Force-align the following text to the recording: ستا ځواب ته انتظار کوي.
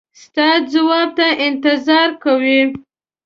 ستا 0.21 0.49
ځواب 0.71 1.09
ته 1.17 1.27
انتظار 1.47 2.09
کوي. 2.23 2.61